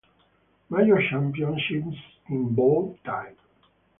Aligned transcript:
Major 0.71 0.99
championships 1.11 1.95
in 2.27 2.55
bold 2.55 2.97
type. 3.03 3.37